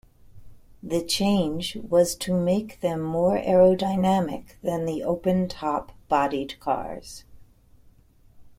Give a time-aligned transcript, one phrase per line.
[0.81, 7.23] The change was to make them more aerodynamic than the open top bodied cars.